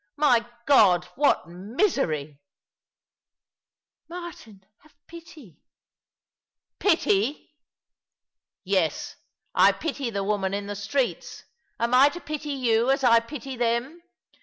[0.17, 2.39] My God, what misery!"
[3.65, 5.61] *' Martin, have pity!
[6.07, 6.37] *"
[6.79, 7.61] Pity I
[8.63, 9.17] Yes,
[9.53, 11.43] I pity the women in the streets!
[11.79, 14.01] Am I to pity you, as I pity them